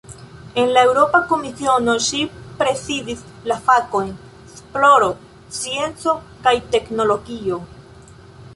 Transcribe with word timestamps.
En 0.59 0.69
la 0.75 0.83
Eŭropa 0.85 1.19
Komisiono, 1.31 1.93
ŝi 2.05 2.21
prezidis 2.61 3.21
la 3.51 3.57
fakojn 3.67 4.09
"esploro, 4.25 5.13
scienco 5.59 6.17
kaj 6.49 6.55
teknologio". 6.77 7.61